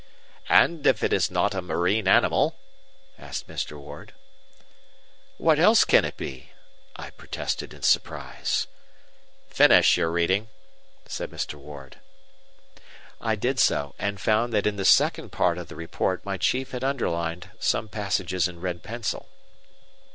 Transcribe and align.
"And 0.49 0.87
if 0.87 1.03
it 1.03 1.13
is 1.13 1.29
not 1.29 1.53
a 1.53 1.61
marine 1.61 2.07
animal?" 2.07 2.55
asked 3.19 3.47
Mr. 3.47 3.77
Ward. 3.79 4.15
"What 5.37 5.59
else 5.59 5.83
can 5.85 6.05
it 6.05 6.17
be?" 6.17 6.53
I 6.95 7.11
protested 7.11 7.71
in 7.71 7.83
surprise. 7.83 8.65
"Finish 9.49 9.97
your 9.97 10.09
reading," 10.09 10.47
said 11.05 11.29
Mr. 11.29 11.53
Ward. 11.53 11.99
I 13.21 13.35
did 13.35 13.59
so; 13.59 13.93
and 13.99 14.19
found 14.19 14.51
that 14.53 14.65
in 14.65 14.77
the 14.77 14.85
second 14.85 15.31
part 15.31 15.59
of 15.59 15.67
the 15.67 15.75
report, 15.75 16.25
my 16.25 16.35
chief 16.39 16.71
had 16.71 16.83
underlined 16.83 17.51
some 17.59 17.87
passages 17.87 18.47
in 18.47 18.59
red 18.59 18.81
pencil. 18.81 19.29